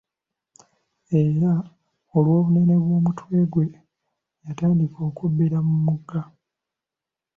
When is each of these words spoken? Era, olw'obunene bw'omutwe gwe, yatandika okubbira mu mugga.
Era, 1.21 1.51
olw'obunene 2.15 2.75
bw'omutwe 2.83 3.37
gwe, 3.51 3.65
yatandika 4.45 4.99
okubbira 5.09 5.57
mu 5.67 5.75
mugga. 5.85 6.21